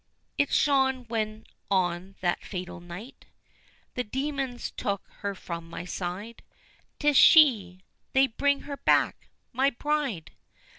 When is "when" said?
1.09-1.45